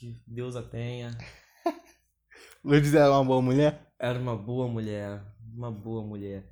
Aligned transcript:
que 0.00 0.18
Deus 0.26 0.56
a 0.56 0.62
tenha. 0.62 1.10
Lourdes 2.64 2.94
é 2.94 3.06
uma 3.06 3.22
boa 3.22 3.42
mulher? 3.42 3.92
Era 3.98 4.18
uma 4.18 4.34
boa 4.34 4.66
mulher. 4.66 5.22
Uma 5.52 5.70
boa 5.70 6.02
mulher. 6.02 6.50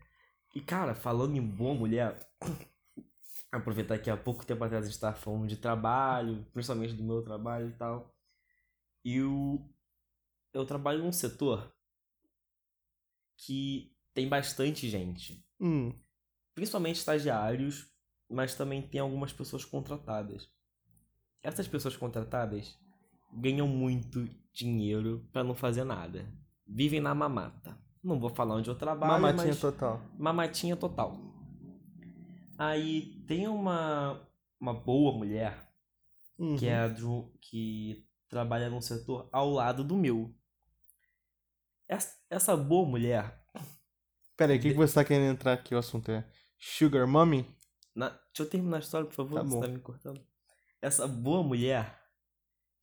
E, 0.55 0.61
cara, 0.61 0.95
falando 0.95 1.35
em 1.35 1.40
boa 1.40 1.74
mulher, 1.74 2.30
aproveitar 3.50 3.98
que 3.98 4.11
há 4.11 4.16
pouco 4.19 4.45
tempo 4.45 4.62
atrás 4.62 4.82
a 4.82 4.87
gente 4.87 4.95
estava 4.95 5.16
falando 5.16 5.46
de 5.46 5.56
trabalho, 5.56 6.46
principalmente 6.53 6.92
do 6.92 7.03
meu 7.03 7.22
trabalho 7.22 7.71
e 7.71 7.72
tal. 7.72 8.14
E 9.03 9.16
eu, 9.16 9.67
eu 10.53 10.67
trabalho 10.67 11.03
num 11.03 11.12
setor 11.12 11.74
que 13.35 13.96
tem 14.12 14.28
bastante 14.28 14.90
gente. 14.90 15.42
Hum. 15.58 15.99
Principalmente 16.55 16.96
estagiários, 16.96 17.91
mas 18.28 18.55
também 18.55 18.83
tem 18.83 19.01
algumas 19.01 19.33
pessoas 19.33 19.65
contratadas. 19.65 20.51
Essas 21.42 21.66
pessoas 21.66 21.96
contratadas 21.96 22.78
ganham 23.33 23.66
muito 23.69 24.29
dinheiro 24.52 25.28
para 25.32 25.45
não 25.45 25.55
fazer 25.55 25.84
nada. 25.84 26.27
Vivem 26.66 27.00
na 27.00 27.14
mamata. 27.14 27.78
Não 28.02 28.18
vou 28.20 28.30
falar 28.30 28.54
onde 28.56 28.68
eu 28.70 28.74
trabalho, 28.77 29.20
Mamatinha 29.20 29.56
total. 29.56 30.01
mamatinha 30.18 30.77
total. 30.77 31.18
Aí 32.56 33.23
tem 33.27 33.46
uma 33.48 34.20
uma 34.60 34.74
boa 34.74 35.12
mulher 35.16 35.66
Uhum. 36.38 36.56
que 36.56 36.66
é 36.68 36.77
a 36.78 36.88
do, 36.88 37.32
que 37.41 38.06
trabalha 38.28 38.70
num 38.70 38.80
setor 38.80 39.29
ao 39.32 39.51
lado 39.51 39.82
do 39.82 39.96
meu. 39.96 40.32
Essa, 41.88 42.16
essa 42.30 42.56
boa 42.56 42.87
mulher, 42.88 43.45
Pera 44.37 44.52
aí, 44.52 44.59
o 44.59 44.62
que, 44.62 44.70
que 44.70 44.76
você 44.76 44.95
tá 44.95 45.04
querendo 45.04 45.32
entrar 45.32 45.52
aqui? 45.54 45.74
O 45.74 45.79
assunto 45.79 46.12
é 46.12 46.24
Sugar 46.56 47.09
Mommy? 47.09 47.45
na, 47.92 48.10
deixa 48.10 48.42
eu 48.42 48.48
terminar 48.48 48.76
a 48.76 48.80
história, 48.80 49.06
por 49.09 49.15
favor, 49.15 49.34
Tá 49.37 49.42
você 49.42 49.54
bom. 49.56 49.60
tá 49.62 49.66
me 49.68 49.79
cortando. 49.80 50.20
Essa 50.80 51.09
boa 51.09 51.42
mulher 51.42 51.98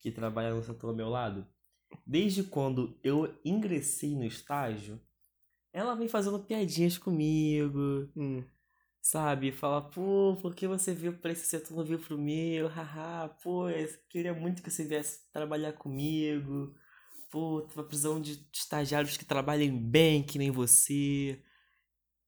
que 0.06 0.12
trabalha 0.12 0.54
no 0.54 0.62
setor 0.64 0.90
ao 0.92 0.96
meu 0.96 1.10
lado, 1.10 1.48
desde 2.06 2.44
quando 2.44 2.96
eu 3.04 3.36
ingressei 3.44 4.16
no 4.16 4.24
estágio, 4.24 5.02
ela 5.74 5.96
vem 5.96 6.08
fazendo 6.08 6.40
piadinhas 6.46 6.96
comigo, 6.96 8.08
Hum. 8.16 8.44
sabe? 9.02 9.52
Fala, 9.52 9.82
pô, 9.82 10.38
por 10.40 10.54
que 10.54 10.68
você 10.68 10.94
veio 10.94 11.18
pra 11.18 11.32
esse 11.32 11.48
setor, 11.48 11.76
não 11.76 11.84
veio 11.84 11.98
pro 12.00 12.20
meu? 12.20 12.68
Haha, 12.68 13.30
pô, 13.44 13.68
eu 13.68 13.90
queria 14.08 14.32
muito 14.34 14.62
que 14.62 14.70
você 14.70 14.84
viesse 14.86 15.28
trabalhar 15.34 15.74
comigo. 15.74 16.76
Pô, 17.32 17.64
tava 17.64 17.84
precisando 17.84 18.22
de 18.22 18.48
estagiários 18.54 19.18
que 19.18 19.26
trabalhem 19.26 19.76
bem, 19.76 20.22
que 20.22 20.38
nem 20.38 20.52
você. 20.52 21.42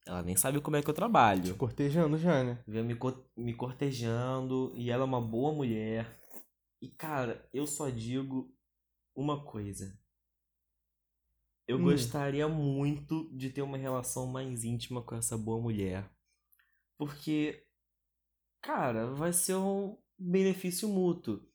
Ela 0.08 0.24
nem 0.24 0.36
sabe 0.36 0.60
como 0.62 0.78
é 0.78 0.82
que 0.82 0.90
eu 0.90 0.94
trabalho. 0.96 1.56
Cortejando 1.58 2.18
já, 2.18 2.44
né? 2.44 2.64
Veio 2.68 2.84
me, 2.84 2.96
co- 2.96 3.24
me 3.38 3.54
cortejando 3.54 4.72
e 4.76 4.90
ela 4.90 5.04
é 5.04 5.06
uma 5.06 5.22
boa 5.22 5.54
mulher. 5.54 6.08
E, 6.82 6.90
cara, 6.90 7.48
eu 7.54 7.66
só 7.66 7.90
digo 7.90 8.54
uma 9.16 9.44
coisa. 9.44 10.00
Eu 11.68 11.78
Hum. 11.78 11.84
gostaria 11.84 12.48
muito 12.48 13.30
de 13.36 13.50
ter 13.50 13.62
uma 13.62 13.78
relação 13.78 14.28
mais 14.28 14.64
íntima 14.64 15.02
com 15.02 15.16
essa 15.16 15.38
boa 15.38 15.62
mulher. 15.62 16.10
Porque, 16.98 17.66
cara, 18.62 19.14
vai 19.14 19.34
ser 19.34 19.56
um 19.56 19.98
benefício 20.18 20.88
mútuo. 20.88 21.46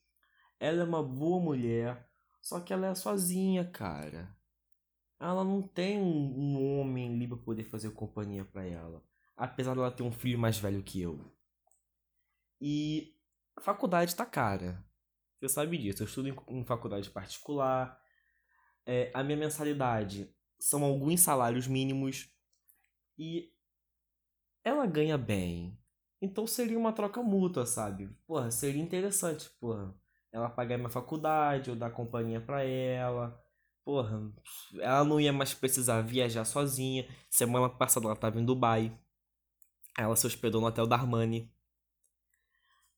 Ela 0.59 0.81
é 0.83 0.85
uma 0.85 1.03
boa 1.03 1.41
mulher, 1.41 2.09
só 2.41 2.59
que 2.59 2.71
ela 2.73 2.87
é 2.87 2.95
sozinha, 2.95 3.69
cara. 3.69 4.35
Ela 5.19 5.43
não 5.43 5.61
tem 5.67 5.99
um, 5.99 6.05
um 6.55 6.79
homem 6.79 7.13
ali 7.15 7.27
pra 7.27 7.37
poder 7.37 7.63
fazer 7.65 7.91
companhia 7.91 8.45
pra 8.45 8.65
ela. 8.65 9.03
Apesar 9.35 9.73
dela 9.73 9.91
ter 9.91 10.03
um 10.03 10.11
filho 10.11 10.37
mais 10.37 10.57
velho 10.57 10.83
que 10.83 11.01
eu. 11.01 11.19
E 12.61 13.15
a 13.55 13.61
faculdade 13.61 14.15
tá 14.15 14.25
cara. 14.25 14.83
Você 15.43 15.49
sabe 15.49 15.77
disso. 15.77 16.01
Eu 16.03 16.07
estudo 16.07 16.29
em, 16.29 16.35
em 16.47 16.63
faculdade 16.63 17.09
particular. 17.09 17.99
É, 18.85 19.11
a 19.13 19.21
minha 19.21 19.37
mensalidade 19.37 20.33
são 20.57 20.85
alguns 20.85 21.19
salários 21.19 21.67
mínimos. 21.67 22.29
E 23.17 23.51
ela 24.63 24.85
ganha 24.85 25.17
bem. 25.17 25.77
Então 26.21 26.47
seria 26.47 26.79
uma 26.79 26.93
troca 26.93 27.21
mútua, 27.21 27.65
sabe? 27.65 28.07
Porra, 28.25 28.51
seria 28.51 28.81
interessante, 28.81 29.49
porra. 29.59 29.93
Ela 30.31 30.49
pagar 30.49 30.77
minha 30.77 30.89
faculdade, 30.89 31.69
eu 31.69 31.75
dar 31.75 31.91
companhia 31.91 32.39
pra 32.39 32.63
ela. 32.63 33.37
Porra, 33.83 34.31
ela 34.79 35.03
não 35.03 35.19
ia 35.19 35.33
mais 35.33 35.53
precisar 35.53 36.01
viajar 36.03 36.45
sozinha. 36.45 37.05
Semana 37.29 37.67
passada 37.67 38.05
ela 38.05 38.15
tava 38.15 38.39
em 38.39 38.45
Dubai. 38.45 38.97
Ela 39.97 40.15
se 40.15 40.25
hospedou 40.25 40.61
no 40.61 40.67
hotel 40.67 40.87
da 40.87 40.95
Armani. 40.95 41.53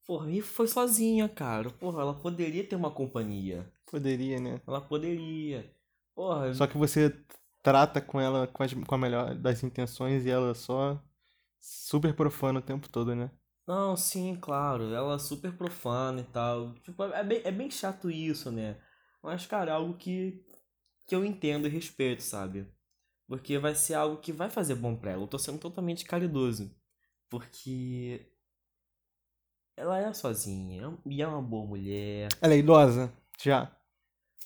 Porra, 0.05 0.31
e 0.31 0.41
foi 0.41 0.67
sozinha, 0.67 1.27
cara. 1.29 1.69
Porra, 1.69 2.01
ela 2.01 2.13
poderia 2.13 2.67
ter 2.67 2.75
uma 2.75 2.91
companhia. 2.91 3.71
Poderia, 3.85 4.39
né? 4.39 4.61
Ela 4.67 4.81
poderia. 4.81 5.73
Porra, 6.15 6.53
Só 6.53 6.65
que 6.67 6.77
você 6.77 7.11
trata 7.61 8.01
com 8.01 8.19
ela 8.19 8.47
com, 8.47 8.63
as- 8.63 8.73
com 8.73 8.95
a 8.95 8.97
melhor 8.97 9.35
das 9.35 9.63
intenções 9.63 10.25
e 10.25 10.29
ela 10.29 10.53
só 10.55 11.01
super 11.59 12.15
profana 12.15 12.59
o 12.59 12.63
tempo 12.63 12.89
todo, 12.89 13.15
né? 13.15 13.31
Não, 13.67 13.95
sim, 13.97 14.35
claro. 14.39 14.93
Ela 14.93 15.15
é 15.15 15.19
super 15.19 15.55
profana 15.57 16.21
e 16.21 16.23
tal. 16.25 16.73
Tipo, 16.75 17.03
é 17.03 17.23
bem, 17.23 17.41
é 17.43 17.51
bem 17.51 17.69
chato 17.71 18.09
isso, 18.11 18.51
né? 18.51 18.79
Mas, 19.23 19.45
cara, 19.47 19.71
é 19.71 19.73
algo 19.73 19.97
que, 19.97 20.45
que 21.07 21.15
eu 21.15 21.25
entendo 21.25 21.67
e 21.67 21.71
respeito, 21.71 22.21
sabe? 22.23 22.67
Porque 23.27 23.57
vai 23.59 23.75
ser 23.75 23.95
algo 23.95 24.17
que 24.21 24.33
vai 24.33 24.49
fazer 24.49 24.75
bom 24.75 24.95
pra 24.97 25.11
ela. 25.11 25.23
Eu 25.23 25.27
tô 25.27 25.39
sendo 25.39 25.59
totalmente 25.59 26.05
caridoso. 26.05 26.71
Porque 27.29 28.31
ela 29.77 29.99
é 29.99 30.13
sozinha 30.13 30.93
e 31.05 31.21
é 31.21 31.27
uma 31.27 31.41
boa 31.41 31.65
mulher. 31.65 32.29
Ela 32.41 32.53
é 32.53 32.57
idosa? 32.57 33.11
Já. 33.41 33.71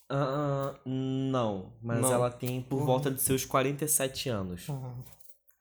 Ah, 0.09 0.75
não, 0.85 1.73
mas 1.81 2.01
Não. 2.01 2.11
ela 2.11 2.31
tem 2.31 2.61
por 2.61 2.79
Uhum. 2.79 2.85
volta 2.85 3.11
de 3.11 3.21
seus 3.21 3.45
47 3.45 4.27
anos. 4.29 4.67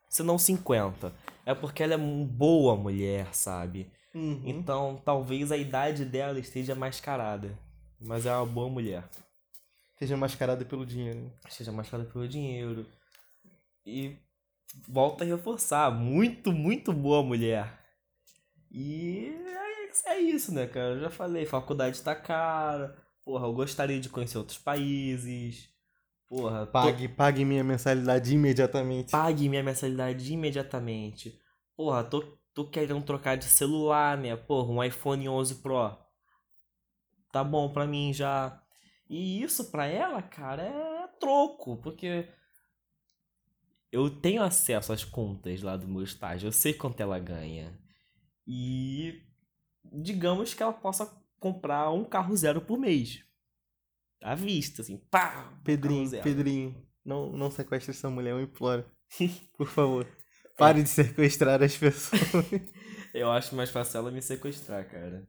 Se 0.08 0.22
não 0.22 0.38
50. 0.38 1.12
É 1.44 1.54
porque 1.54 1.82
ela 1.82 1.92
é 1.94 1.96
uma 1.96 2.24
boa 2.26 2.74
mulher, 2.76 3.34
sabe? 3.34 3.90
Uhum. 4.14 4.42
Então, 4.46 5.00
talvez 5.04 5.52
a 5.52 5.56
idade 5.56 6.04
dela 6.04 6.38
esteja 6.38 6.74
mascarada. 6.74 7.58
Mas 8.00 8.24
é 8.24 8.34
uma 8.34 8.46
boa 8.46 8.70
mulher. 8.70 9.04
Seja 9.98 10.16
mascarada 10.16 10.64
pelo 10.64 10.86
dinheiro. 10.86 11.30
Esteja 11.46 11.72
mascarada 11.72 12.08
pelo 12.08 12.26
dinheiro. 12.26 12.86
E 13.84 14.16
volta 14.86 15.24
a 15.24 15.26
reforçar. 15.26 15.90
Muito, 15.90 16.52
muito 16.52 16.92
boa 16.92 17.22
mulher. 17.22 17.78
E 18.70 19.34
é, 20.06 20.18
isso, 20.20 20.52
né, 20.52 20.66
cara? 20.66 20.94
Eu 20.94 21.00
já 21.00 21.10
falei, 21.10 21.44
faculdade 21.46 22.00
tá 22.02 22.14
cara. 22.14 22.96
Porra, 23.24 23.46
eu 23.46 23.52
gostaria 23.52 24.00
de 24.00 24.08
conhecer 24.08 24.38
outros 24.38 24.58
países. 24.58 25.68
Porra, 26.28 26.66
tô- 26.66 26.72
Pague, 26.72 27.08
pague 27.08 27.44
minha 27.44 27.64
mensalidade 27.64 28.34
imediatamente. 28.34 29.10
pague 29.10 29.48
minha 29.48 29.62
mensalidade 29.62 30.32
imediatamente. 30.32 31.38
Porra, 31.76 32.04
tô, 32.04 32.20
tô 32.54 32.66
querendo 32.68 33.02
trocar 33.02 33.36
de 33.36 33.44
celular, 33.46 34.16
né? 34.18 34.36
Porra, 34.36 34.70
um 34.70 34.82
iPhone 34.84 35.28
11 35.28 35.56
Pro. 35.56 35.96
Tá 37.32 37.42
bom 37.44 37.70
pra 37.72 37.86
mim 37.86 38.12
já. 38.12 38.62
E 39.08 39.42
isso 39.42 39.70
pra 39.70 39.86
ela, 39.86 40.20
cara, 40.22 40.62
é 40.62 41.06
troco, 41.18 41.76
porque 41.78 42.28
eu 43.90 44.10
tenho 44.10 44.42
acesso 44.42 44.92
às 44.92 45.04
contas 45.04 45.62
lá 45.62 45.76
do 45.76 45.88
meu 45.88 46.02
estágio, 46.02 46.48
eu 46.48 46.52
sei 46.52 46.74
quanto 46.74 47.00
ela 47.00 47.18
ganha. 47.18 47.78
E 48.46 49.22
digamos 49.92 50.54
que 50.54 50.62
ela 50.62 50.72
possa 50.72 51.06
comprar 51.38 51.90
um 51.90 52.04
carro 52.04 52.36
zero 52.36 52.60
por 52.60 52.78
mês. 52.78 53.24
À 54.22 54.34
vista, 54.34 54.82
assim, 54.82 54.98
pá! 55.10 55.52
Pedrinho. 55.64 56.10
Pedrinho, 56.22 56.86
não, 57.04 57.30
não 57.32 57.50
sequestre 57.50 57.92
essa 57.92 58.10
mulher, 58.10 58.32
eu 58.32 58.40
imploro. 58.42 58.84
Por 59.56 59.68
favor. 59.68 60.06
Pare 60.56 60.82
de 60.82 60.88
sequestrar 60.88 61.62
as 61.62 61.76
pessoas. 61.76 62.20
Eu 63.14 63.30
acho 63.30 63.54
mais 63.54 63.70
fácil 63.70 63.98
ela 63.98 64.10
me 64.10 64.20
sequestrar, 64.20 64.86
cara. 64.90 65.26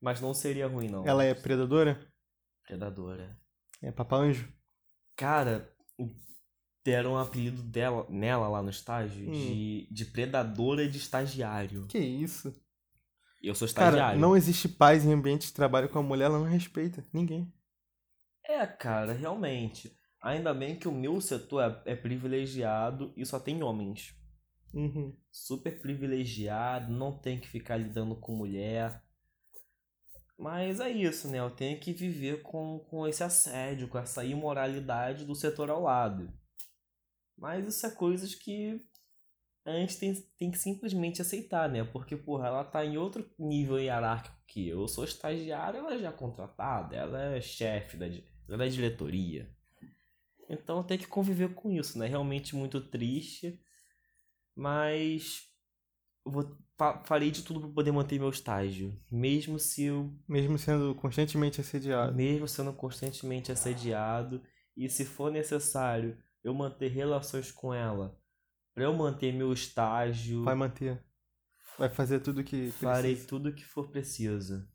Mas 0.00 0.20
não 0.20 0.34
seria 0.34 0.66
ruim, 0.66 0.88
não. 0.88 1.06
Ela 1.06 1.24
é 1.24 1.32
predadora? 1.34 1.98
predadora. 2.66 3.40
É 3.80 3.90
papaanjo? 3.92 4.52
Cara, 5.16 5.72
deram 6.84 7.12
um 7.12 7.16
apelido 7.18 7.62
dela, 7.62 8.06
nela 8.10 8.48
lá 8.48 8.62
no 8.62 8.70
estágio 8.70 9.28
Hum. 9.28 9.32
de, 9.32 9.88
de 9.90 10.04
predadora 10.04 10.88
de 10.88 10.98
estagiário. 10.98 11.86
Que 11.86 11.98
isso? 11.98 12.52
Eu 13.48 13.54
sou 13.54 13.68
Cara, 13.68 13.88
estagiário. 13.88 14.20
não 14.20 14.36
existe 14.36 14.68
paz 14.68 15.04
em 15.04 15.12
ambiente 15.12 15.46
de 15.46 15.52
trabalho 15.52 15.88
com 15.88 15.98
a 15.98 16.02
mulher, 16.02 16.26
ela 16.26 16.38
não 16.38 16.46
respeita 16.46 17.04
ninguém. 17.12 17.52
É, 18.44 18.66
cara, 18.66 19.12
realmente. 19.12 19.96
Ainda 20.22 20.52
bem 20.52 20.76
que 20.76 20.88
o 20.88 20.92
meu 20.92 21.20
setor 21.20 21.62
é, 21.86 21.92
é 21.92 21.96
privilegiado 21.96 23.12
e 23.16 23.24
só 23.24 23.38
tem 23.38 23.62
homens. 23.62 24.14
Uhum. 24.74 25.16
Super 25.30 25.80
privilegiado, 25.80 26.92
não 26.92 27.16
tem 27.16 27.40
que 27.40 27.48
ficar 27.48 27.76
lidando 27.76 28.16
com 28.16 28.34
mulher. 28.34 29.02
Mas 30.38 30.80
é 30.80 30.90
isso, 30.90 31.28
né? 31.28 31.38
Eu 31.38 31.50
tenho 31.50 31.78
que 31.80 31.92
viver 31.92 32.42
com, 32.42 32.80
com 32.90 33.06
esse 33.06 33.22
assédio, 33.22 33.88
com 33.88 33.98
essa 33.98 34.24
imoralidade 34.24 35.24
do 35.24 35.34
setor 35.34 35.70
ao 35.70 35.82
lado. 35.82 36.32
Mas 37.38 37.66
isso 37.66 37.86
é 37.86 37.90
coisas 37.90 38.34
que 38.34 38.80
a 39.66 39.72
gente 39.72 39.98
tem, 39.98 40.14
tem 40.38 40.50
que 40.50 40.58
simplesmente 40.58 41.20
aceitar, 41.20 41.68
né? 41.68 41.82
Porque, 41.82 42.16
porra, 42.16 42.46
ela 42.46 42.64
tá 42.64 42.84
em 42.84 42.96
outro 42.96 43.28
nível 43.36 43.80
hierárquico 43.80 44.36
que 44.46 44.68
eu. 44.68 44.82
Eu 44.82 44.88
sou 44.88 45.04
estagiário, 45.04 45.80
ela 45.80 45.98
já 45.98 46.08
é 46.08 46.12
contratada, 46.12 46.94
ela 46.94 47.34
é 47.34 47.40
chefe 47.40 47.96
da, 47.96 48.06
ela 48.48 48.64
é 48.64 48.68
diretoria. 48.68 49.50
Então 50.48 50.84
tem 50.84 50.96
que 50.96 51.08
conviver 51.08 51.52
com 51.54 51.72
isso, 51.72 51.98
né? 51.98 52.06
Realmente 52.06 52.54
muito 52.54 52.80
triste, 52.80 53.60
mas 54.54 55.42
vou, 56.24 56.56
fa 56.78 57.02
farei 57.04 57.32
de 57.32 57.42
tudo 57.42 57.60
para 57.60 57.70
poder 57.70 57.90
manter 57.90 58.20
meu 58.20 58.30
estágio, 58.30 58.96
mesmo 59.10 59.58
se 59.58 59.84
eu 59.86 60.12
mesmo 60.28 60.56
sendo 60.58 60.94
constantemente 60.94 61.60
assediado, 61.60 62.14
mesmo 62.14 62.46
sendo 62.46 62.72
constantemente 62.72 63.50
assediado 63.50 64.40
e 64.76 64.88
se 64.88 65.04
for 65.04 65.32
necessário 65.32 66.16
eu 66.44 66.54
manter 66.54 66.88
relações 66.92 67.50
com 67.50 67.74
ela 67.74 68.16
para 68.76 68.84
eu 68.84 68.92
manter 68.92 69.32
meu 69.32 69.54
estágio. 69.54 70.44
Vai 70.44 70.54
manter. 70.54 71.02
Vai 71.78 71.88
fazer 71.88 72.20
tudo 72.20 72.44
que 72.44 72.70
Farei 72.72 73.12
precisa. 73.12 73.26
tudo 73.26 73.54
que 73.54 73.64
for 73.64 73.88
preciso. 73.90 74.68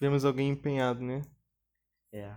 Vemos 0.00 0.24
alguém 0.24 0.50
empenhado, 0.50 1.00
né? 1.00 1.22
É. 2.12 2.36